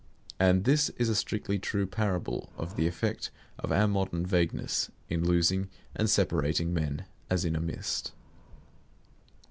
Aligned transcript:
And 0.39 0.63
this 0.63 0.89
is 0.97 1.09
a 1.09 1.15
strictly 1.15 1.59
true 1.59 1.85
parable 1.85 2.51
of 2.57 2.75
the 2.75 2.87
effect 2.87 3.29
of 3.59 3.71
our 3.71 3.87
modern 3.87 4.25
vagueness 4.25 4.89
in 5.09 5.23
losing 5.23 5.69
and 5.95 6.09
separating 6.09 6.73
men 6.73 7.05
as 7.29 7.45
in 7.45 7.55
a 7.55 7.61
mist. 7.61 8.11